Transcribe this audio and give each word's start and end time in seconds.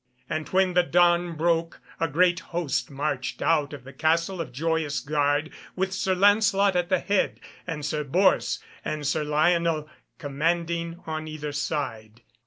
And 0.27 0.49
when 0.49 0.73
the 0.73 0.81
dawn 0.81 1.33
broke 1.33 1.79
a 1.99 2.07
great 2.07 2.39
host 2.39 2.89
marched 2.89 3.39
out 3.43 3.71
of 3.71 3.83
the 3.83 3.93
Castle 3.93 4.41
of 4.41 4.51
Joyous 4.51 4.99
Gard, 4.99 5.51
with 5.75 5.93
Sir 5.93 6.15
Lancelot 6.15 6.75
at 6.75 6.89
the 6.89 6.97
head, 6.97 7.39
and 7.67 7.85
Sir 7.85 8.03
Bors 8.03 8.57
and 8.83 9.05
Sir 9.05 9.23
Lionel 9.23 9.87
commanding 10.17 11.03
on 11.05 11.27
either 11.27 11.51
side. 11.51 12.23